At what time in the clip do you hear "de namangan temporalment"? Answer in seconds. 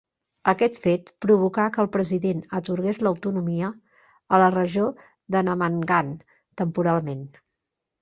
5.37-7.27